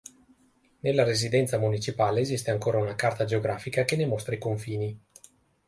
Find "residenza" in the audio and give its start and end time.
1.03-1.59